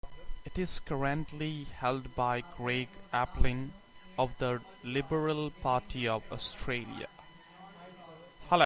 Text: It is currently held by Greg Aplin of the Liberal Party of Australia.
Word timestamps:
It 0.45 0.57
is 0.57 0.79
currently 0.79 1.65
held 1.75 2.15
by 2.15 2.41
Greg 2.57 2.89
Aplin 3.13 3.69
of 4.17 4.35
the 4.39 4.59
Liberal 4.83 5.51
Party 5.51 6.07
of 6.07 6.23
Australia. 6.33 7.07